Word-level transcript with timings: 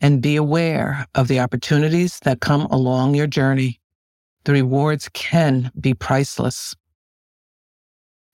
and 0.00 0.22
be 0.22 0.36
aware 0.36 1.04
of 1.16 1.26
the 1.26 1.40
opportunities 1.40 2.20
that 2.20 2.40
come 2.40 2.66
along 2.66 3.16
your 3.16 3.26
journey. 3.26 3.80
The 4.44 4.52
rewards 4.52 5.08
can 5.12 5.72
be 5.80 5.92
priceless. 5.92 6.76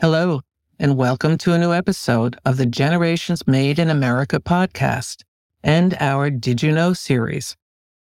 Hello, 0.00 0.40
and 0.78 0.96
welcome 0.96 1.36
to 1.38 1.52
a 1.52 1.58
new 1.58 1.74
episode 1.74 2.38
of 2.46 2.56
the 2.56 2.66
Generations 2.66 3.46
Made 3.46 3.78
in 3.78 3.90
America 3.90 4.40
podcast 4.40 5.24
and 5.62 5.94
our 6.00 6.30
Did 6.30 6.62
You 6.62 6.72
Know 6.72 6.94
series 6.94 7.54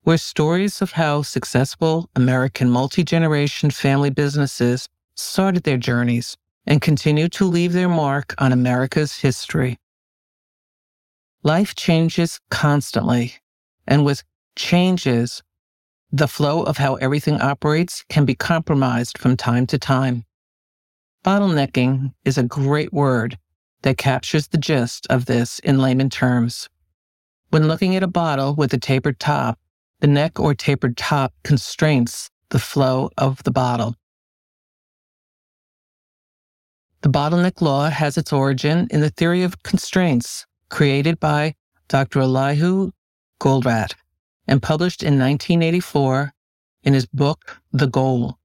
where 0.03 0.17
stories 0.17 0.81
of 0.81 0.93
how 0.93 1.21
successful 1.21 2.09
American 2.15 2.69
multi 2.69 3.03
generation 3.03 3.69
family 3.69 4.09
businesses 4.09 4.87
started 5.15 5.63
their 5.63 5.77
journeys 5.77 6.37
and 6.65 6.81
continue 6.81 7.27
to 7.27 7.45
leave 7.45 7.73
their 7.73 7.89
mark 7.89 8.33
on 8.37 8.51
America's 8.51 9.17
history. 9.17 9.77
Life 11.43 11.75
changes 11.75 12.39
constantly, 12.49 13.35
and 13.87 14.05
with 14.05 14.23
changes, 14.55 15.41
the 16.11 16.27
flow 16.27 16.63
of 16.63 16.77
how 16.77 16.95
everything 16.95 17.39
operates 17.41 18.03
can 18.09 18.25
be 18.25 18.35
compromised 18.35 19.17
from 19.17 19.37
time 19.37 19.65
to 19.67 19.77
time. 19.77 20.25
Bottlenecking 21.23 22.13
is 22.25 22.37
a 22.37 22.43
great 22.43 22.91
word 22.91 23.37
that 23.81 23.97
captures 23.97 24.47
the 24.47 24.57
gist 24.57 25.07
of 25.09 25.25
this 25.25 25.59
in 25.59 25.79
layman 25.79 26.09
terms. 26.09 26.69
When 27.49 27.67
looking 27.67 27.95
at 27.95 28.03
a 28.03 28.07
bottle 28.07 28.55
with 28.55 28.73
a 28.73 28.77
tapered 28.77 29.19
top, 29.19 29.59
the 29.99 30.07
neck 30.07 30.39
or 30.39 30.53
tapered 30.53 30.97
top 30.97 31.33
constrains 31.43 32.29
the 32.49 32.59
flow 32.59 33.09
of 33.17 33.43
the 33.43 33.51
bottle. 33.51 33.95
The 37.01 37.09
bottleneck 37.09 37.61
law 37.61 37.89
has 37.89 38.17
its 38.17 38.33
origin 38.33 38.87
in 38.91 39.01
the 39.01 39.09
theory 39.09 39.43
of 39.43 39.63
constraints 39.63 40.45
created 40.69 41.19
by 41.19 41.55
Dr. 41.87 42.19
Elihu 42.19 42.91
Goldratt 43.39 43.95
and 44.47 44.61
published 44.61 45.01
in 45.01 45.13
1984 45.19 46.33
in 46.83 46.93
his 46.93 47.05
book, 47.05 47.61
The 47.71 47.87
Goal. 47.87 48.37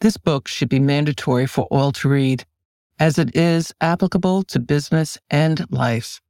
This 0.00 0.16
book 0.16 0.48
should 0.48 0.68
be 0.68 0.80
mandatory 0.80 1.46
for 1.46 1.64
all 1.70 1.92
to 1.92 2.08
read, 2.08 2.44
as 2.98 3.18
it 3.18 3.34
is 3.36 3.72
applicable 3.80 4.42
to 4.44 4.58
business 4.58 5.16
and 5.30 5.64
life. 5.70 6.20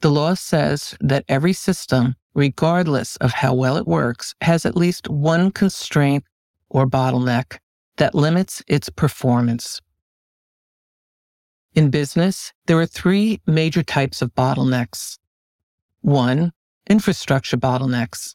The 0.00 0.10
law 0.10 0.34
says 0.34 0.96
that 1.00 1.24
every 1.28 1.52
system 1.52 2.16
regardless 2.34 3.16
of 3.16 3.32
how 3.32 3.54
well 3.54 3.76
it 3.76 3.86
works, 3.86 4.34
has 4.40 4.66
at 4.66 4.76
least 4.76 5.08
one 5.08 5.50
constraint 5.50 6.24
or 6.68 6.86
bottleneck 6.86 7.58
that 7.96 8.14
limits 8.14 8.62
its 8.66 8.88
performance. 8.88 9.80
In 11.74 11.90
business, 11.90 12.52
there 12.66 12.78
are 12.78 12.86
three 12.86 13.40
major 13.46 13.82
types 13.82 14.22
of 14.22 14.34
bottlenecks. 14.34 15.18
One, 16.02 16.52
infrastructure 16.88 17.56
bottlenecks. 17.56 18.34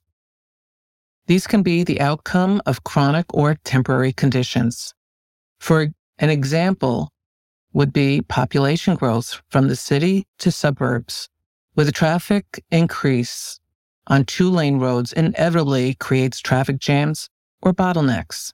These 1.27 1.45
can 1.45 1.61
be 1.61 1.83
the 1.83 2.01
outcome 2.01 2.61
of 2.65 2.83
chronic 2.83 3.25
or 3.33 3.55
temporary 3.63 4.11
conditions. 4.11 4.93
For 5.59 5.89
an 6.17 6.29
example 6.29 7.11
would 7.71 7.93
be 7.93 8.21
population 8.21 8.95
growth 8.95 9.41
from 9.49 9.67
the 9.67 9.75
city 9.75 10.25
to 10.39 10.51
suburbs. 10.51 11.29
With 11.79 11.87
a 11.87 11.93
traffic 11.93 12.61
increase 12.71 13.61
on 14.07 14.25
two 14.25 14.49
lane 14.49 14.79
roads 14.79 15.13
inevitably 15.13 15.93
creates 15.93 16.41
traffic 16.41 16.77
jams 16.77 17.29
or 17.61 17.73
bottlenecks. 17.73 18.51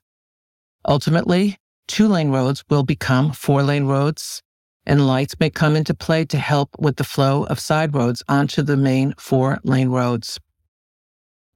Ultimately, 0.86 1.58
two 1.88 2.06
lane 2.06 2.30
roads 2.30 2.62
will 2.70 2.84
become 2.84 3.32
four 3.32 3.64
lane 3.64 3.86
roads, 3.86 4.44
and 4.86 5.08
lights 5.08 5.34
may 5.40 5.50
come 5.50 5.74
into 5.74 5.92
play 5.92 6.24
to 6.24 6.38
help 6.38 6.70
with 6.78 6.98
the 6.98 7.02
flow 7.02 7.42
of 7.46 7.58
side 7.58 7.96
roads 7.96 8.22
onto 8.28 8.62
the 8.62 8.76
main 8.76 9.12
four 9.18 9.58
lane 9.64 9.88
roads. 9.88 10.38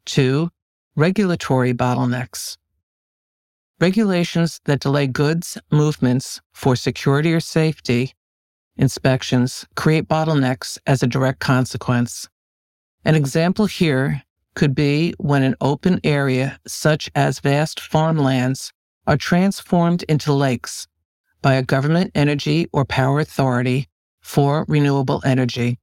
Two, 0.05 0.51
regulatory 0.97 1.73
bottlenecks. 1.73 2.57
Regulations 3.81 4.61
that 4.65 4.81
delay 4.81 5.07
goods 5.07 5.57
movements 5.71 6.41
for 6.53 6.75
security 6.75 7.33
or 7.33 7.39
safety 7.39 8.15
inspections 8.81 9.67
create 9.77 10.09
bottlenecks 10.09 10.79
as 10.87 11.03
a 11.03 11.07
direct 11.07 11.39
consequence. 11.39 12.29
An 13.05 13.15
example 13.15 13.67
here 13.67 14.23
could 14.55 14.75
be 14.75 15.15
when 15.19 15.43
an 15.43 15.55
open 15.61 16.01
area, 16.03 16.59
such 16.67 17.11
as 17.15 17.39
vast 17.39 17.79
farmlands, 17.79 18.73
are 19.07 19.17
transformed 19.17 20.03
into 20.05 20.33
lakes 20.33 20.89
by 21.43 21.55
a 21.55 21.63
government 21.63 22.11
energy 22.15 22.67
or 22.73 22.85
power 22.85 23.21
authority 23.21 23.89
for 24.21 24.65
renewable 24.69 25.23
energy. 25.25 25.79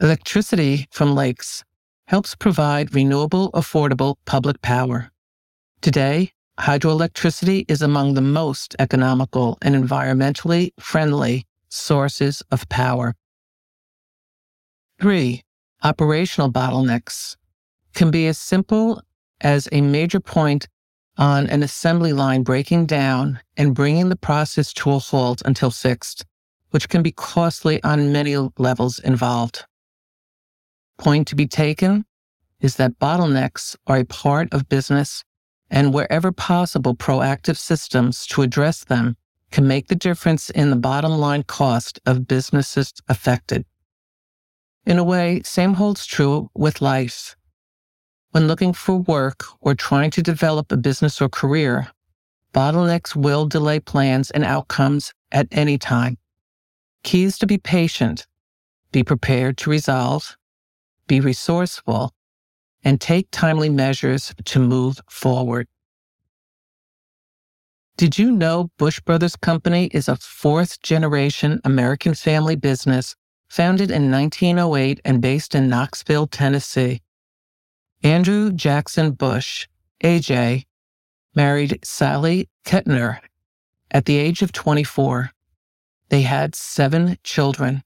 Electricity 0.00 0.86
from 0.90 1.14
lakes 1.14 1.64
helps 2.06 2.34
provide 2.34 2.94
renewable, 2.94 3.50
affordable 3.52 4.16
public 4.26 4.60
power. 4.62 5.10
Today, 5.80 6.32
hydroelectricity 6.60 7.64
is 7.68 7.82
among 7.82 8.14
the 8.14 8.20
most 8.20 8.76
economical 8.78 9.58
and 9.62 9.74
environmentally 9.74 10.70
friendly 10.78 11.46
sources 11.76 12.42
of 12.50 12.68
power. 12.68 13.14
Three, 15.00 15.42
operational 15.82 16.50
bottlenecks 16.50 17.36
can 17.94 18.10
be 18.10 18.26
as 18.26 18.38
simple 18.38 19.02
as 19.40 19.68
a 19.72 19.80
major 19.80 20.20
point 20.20 20.68
on 21.18 21.46
an 21.46 21.62
assembly 21.62 22.12
line 22.12 22.42
breaking 22.42 22.86
down 22.86 23.40
and 23.56 23.74
bringing 23.74 24.08
the 24.08 24.16
process 24.16 24.72
to 24.72 24.90
a 24.92 24.98
halt 24.98 25.42
until 25.44 25.70
fixed, 25.70 26.24
which 26.70 26.88
can 26.88 27.02
be 27.02 27.12
costly 27.12 27.82
on 27.82 28.12
many 28.12 28.36
levels 28.58 28.98
involved. 28.98 29.64
Point 30.98 31.28
to 31.28 31.36
be 31.36 31.46
taken 31.46 32.04
is 32.60 32.76
that 32.76 32.98
bottlenecks 32.98 33.76
are 33.86 33.98
a 33.98 34.04
part 34.04 34.52
of 34.52 34.68
business, 34.68 35.24
and 35.70 35.92
wherever 35.92 36.32
possible, 36.32 36.94
proactive 36.94 37.56
systems 37.56 38.26
to 38.26 38.42
address 38.42 38.84
them 38.84 39.16
can 39.50 39.66
make 39.66 39.88
the 39.88 39.94
difference 39.94 40.50
in 40.50 40.70
the 40.70 40.76
bottom 40.76 41.12
line 41.12 41.42
cost 41.42 42.00
of 42.06 42.26
businesses 42.26 42.92
affected. 43.08 43.64
In 44.84 44.98
a 44.98 45.04
way, 45.04 45.42
same 45.44 45.74
holds 45.74 46.06
true 46.06 46.50
with 46.54 46.80
life. 46.80 47.36
When 48.30 48.46
looking 48.46 48.72
for 48.72 48.96
work 48.96 49.44
or 49.60 49.74
trying 49.74 50.10
to 50.12 50.22
develop 50.22 50.70
a 50.70 50.76
business 50.76 51.20
or 51.20 51.28
career, 51.28 51.88
bottlenecks 52.52 53.16
will 53.16 53.46
delay 53.46 53.80
plans 53.80 54.30
and 54.30 54.44
outcomes 54.44 55.12
at 55.32 55.48
any 55.50 55.78
time. 55.78 56.18
Key 57.02 57.24
is 57.24 57.38
to 57.38 57.46
be 57.46 57.58
patient, 57.58 58.26
be 58.92 59.02
prepared 59.02 59.56
to 59.58 59.70
resolve, 59.70 60.36
be 61.06 61.20
resourceful, 61.20 62.12
and 62.84 63.00
take 63.00 63.28
timely 63.30 63.68
measures 63.68 64.34
to 64.44 64.58
move 64.58 65.00
forward. 65.10 65.66
Did 67.96 68.18
you 68.18 68.30
know 68.30 68.70
Bush 68.76 69.00
Brothers 69.00 69.36
Company 69.36 69.86
is 69.86 70.06
a 70.06 70.16
fourth 70.16 70.82
generation 70.82 71.62
American 71.64 72.12
family 72.12 72.54
business 72.54 73.16
founded 73.48 73.90
in 73.90 74.10
1908 74.10 75.00
and 75.02 75.22
based 75.22 75.54
in 75.54 75.70
Knoxville, 75.70 76.26
Tennessee. 76.26 77.00
Andrew 78.02 78.52
Jackson 78.52 79.12
Bush, 79.12 79.66
AJ, 80.04 80.64
married 81.34 81.78
Sally 81.82 82.50
Kettner 82.66 83.20
At 83.90 84.04
the 84.04 84.18
age 84.18 84.42
of 84.42 84.52
24, 84.52 85.30
they 86.10 86.20
had 86.20 86.54
seven 86.54 87.16
children. 87.24 87.82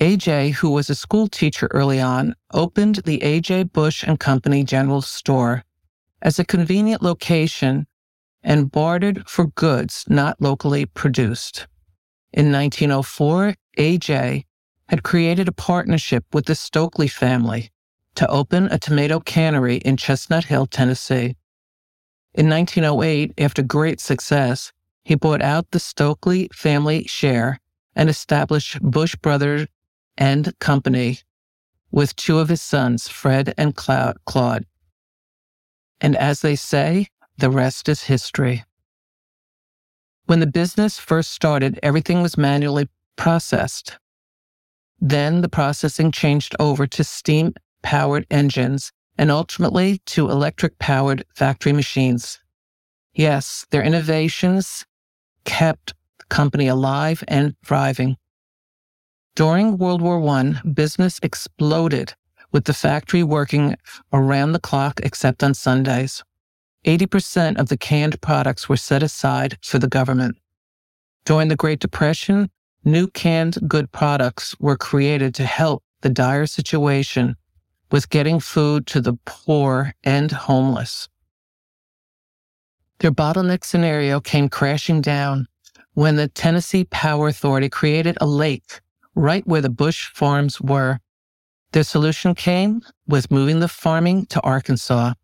AJ, 0.00 0.54
who 0.54 0.70
was 0.70 0.90
a 0.90 0.96
school 0.96 1.28
teacher 1.28 1.68
early 1.70 2.00
on, 2.00 2.34
opened 2.52 2.96
the 3.04 3.20
AJ 3.20 3.72
Bush 3.72 4.02
and 4.02 4.18
Company 4.18 4.64
General 4.64 5.00
Store 5.00 5.62
as 6.20 6.40
a 6.40 6.44
convenient 6.44 7.02
location 7.02 7.86
and 8.46 8.70
bartered 8.70 9.28
for 9.28 9.48
goods 9.48 10.04
not 10.08 10.40
locally 10.40 10.86
produced. 10.86 11.66
In 12.32 12.52
1904, 12.52 13.56
AJ 13.76 14.44
had 14.88 15.02
created 15.02 15.48
a 15.48 15.52
partnership 15.52 16.24
with 16.32 16.46
the 16.46 16.54
Stokely 16.54 17.08
family 17.08 17.70
to 18.14 18.30
open 18.30 18.68
a 18.70 18.78
tomato 18.78 19.18
cannery 19.18 19.78
in 19.78 19.96
Chestnut 19.96 20.44
Hill, 20.44 20.66
Tennessee. 20.66 21.36
In 22.34 22.48
1908, 22.48 23.32
after 23.36 23.62
great 23.64 24.00
success, 24.00 24.72
he 25.04 25.16
bought 25.16 25.42
out 25.42 25.72
the 25.72 25.80
Stokely 25.80 26.48
family 26.52 27.04
share 27.08 27.58
and 27.96 28.08
established 28.08 28.80
Bush 28.80 29.16
Brothers 29.16 29.66
and 30.16 30.56
Company 30.60 31.18
with 31.90 32.14
two 32.14 32.38
of 32.38 32.48
his 32.48 32.62
sons, 32.62 33.08
Fred 33.08 33.54
and 33.58 33.74
Claude. 33.74 34.66
And 36.00 36.14
as 36.16 36.42
they 36.42 36.54
say, 36.54 37.08
the 37.38 37.50
rest 37.50 37.88
is 37.88 38.04
history. 38.04 38.64
When 40.26 40.40
the 40.40 40.46
business 40.46 40.98
first 40.98 41.30
started, 41.30 41.78
everything 41.82 42.22
was 42.22 42.36
manually 42.36 42.88
processed. 43.16 43.98
Then 45.00 45.42
the 45.42 45.48
processing 45.48 46.10
changed 46.10 46.56
over 46.58 46.86
to 46.86 47.04
steam 47.04 47.54
powered 47.82 48.26
engines 48.30 48.92
and 49.18 49.30
ultimately 49.30 49.98
to 50.06 50.30
electric 50.30 50.78
powered 50.78 51.24
factory 51.34 51.72
machines. 51.72 52.40
Yes, 53.14 53.66
their 53.70 53.82
innovations 53.82 54.84
kept 55.44 55.94
the 56.18 56.24
company 56.26 56.66
alive 56.66 57.22
and 57.28 57.54
thriving. 57.64 58.16
During 59.34 59.78
World 59.78 60.02
War 60.02 60.26
I, 60.28 60.60
business 60.72 61.20
exploded 61.22 62.14
with 62.52 62.64
the 62.64 62.74
factory 62.74 63.22
working 63.22 63.76
around 64.12 64.52
the 64.52 64.58
clock 64.58 65.00
except 65.02 65.44
on 65.44 65.54
Sundays. 65.54 66.24
80% 66.86 67.58
of 67.58 67.68
the 67.68 67.76
canned 67.76 68.20
products 68.20 68.68
were 68.68 68.76
set 68.76 69.02
aside 69.02 69.58
for 69.62 69.78
the 69.78 69.88
government. 69.88 70.36
During 71.24 71.48
the 71.48 71.56
Great 71.56 71.80
Depression, 71.80 72.48
new 72.84 73.08
canned 73.08 73.58
good 73.66 73.90
products 73.90 74.54
were 74.60 74.76
created 74.76 75.34
to 75.34 75.44
help 75.44 75.82
the 76.02 76.08
dire 76.08 76.46
situation 76.46 77.36
with 77.90 78.10
getting 78.10 78.38
food 78.38 78.86
to 78.86 79.00
the 79.00 79.18
poor 79.24 79.94
and 80.04 80.30
homeless. 80.30 81.08
Their 83.00 83.10
bottleneck 83.12 83.64
scenario 83.64 84.20
came 84.20 84.48
crashing 84.48 85.00
down 85.00 85.48
when 85.94 86.16
the 86.16 86.28
Tennessee 86.28 86.84
Power 86.84 87.28
Authority 87.28 87.68
created 87.68 88.16
a 88.20 88.26
lake 88.26 88.80
right 89.14 89.46
where 89.46 89.60
the 89.60 89.70
Bush 89.70 90.10
farms 90.14 90.60
were. 90.60 91.00
Their 91.72 91.82
solution 91.82 92.34
came 92.34 92.82
with 93.06 93.30
moving 93.30 93.60
the 93.60 93.68
farming 93.68 94.26
to 94.26 94.40
Arkansas. 94.42 95.14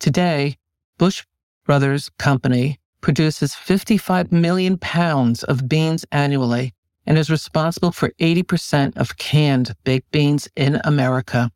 Today, 0.00 0.56
Bush 0.98 1.24
Brothers 1.64 2.10
Company 2.18 2.78
produces 3.00 3.54
55 3.54 4.32
million 4.32 4.76
pounds 4.78 5.44
of 5.44 5.68
beans 5.68 6.04
annually 6.12 6.74
and 7.06 7.18
is 7.18 7.30
responsible 7.30 7.92
for 7.92 8.10
80% 8.20 8.96
of 8.96 9.16
canned 9.16 9.74
baked 9.84 10.10
beans 10.10 10.48
in 10.56 10.80
America. 10.84 11.50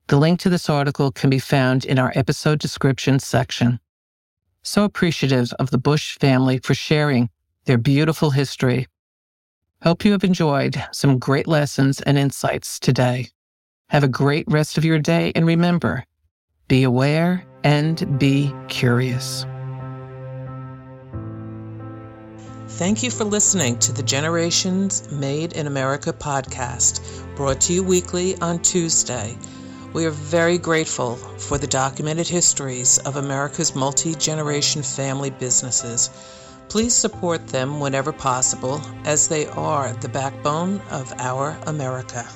The 0.08 0.18
link 0.18 0.40
to 0.40 0.50
this 0.50 0.68
article 0.68 1.10
can 1.10 1.30
be 1.30 1.38
found 1.38 1.84
in 1.84 1.98
our 1.98 2.12
episode 2.14 2.58
description 2.58 3.18
section. 3.18 3.80
So 4.62 4.84
appreciative 4.84 5.52
of 5.58 5.70
the 5.70 5.78
Bush 5.78 6.18
family 6.18 6.58
for 6.58 6.74
sharing 6.74 7.30
their 7.68 7.78
beautiful 7.78 8.30
history. 8.30 8.86
Hope 9.82 10.02
you 10.02 10.12
have 10.12 10.24
enjoyed 10.24 10.82
some 10.90 11.18
great 11.18 11.46
lessons 11.46 12.00
and 12.00 12.16
insights 12.16 12.80
today. 12.80 13.28
Have 13.90 14.02
a 14.02 14.08
great 14.08 14.46
rest 14.48 14.78
of 14.78 14.86
your 14.86 14.98
day 14.98 15.32
and 15.34 15.46
remember, 15.46 16.02
be 16.66 16.82
aware 16.82 17.44
and 17.62 18.18
be 18.18 18.54
curious. 18.68 19.44
Thank 22.68 23.02
you 23.02 23.10
for 23.10 23.24
listening 23.24 23.78
to 23.80 23.92
the 23.92 24.02
Generations 24.02 25.12
Made 25.12 25.52
in 25.52 25.66
America 25.66 26.12
podcast, 26.12 27.02
brought 27.36 27.60
to 27.62 27.74
you 27.74 27.84
weekly 27.84 28.34
on 28.38 28.60
Tuesday. 28.60 29.36
We 29.92 30.06
are 30.06 30.10
very 30.10 30.56
grateful 30.56 31.16
for 31.16 31.58
the 31.58 31.66
documented 31.66 32.28
histories 32.28 32.96
of 32.98 33.16
America's 33.16 33.74
multi 33.74 34.14
generation 34.14 34.82
family 34.82 35.28
businesses. 35.30 36.08
Please 36.68 36.94
support 36.94 37.48
them 37.48 37.80
whenever 37.80 38.12
possible, 38.12 38.82
as 39.04 39.28
they 39.28 39.46
are 39.46 39.92
the 39.94 40.08
backbone 40.08 40.80
of 40.90 41.12
our 41.18 41.56
America. 41.66 42.28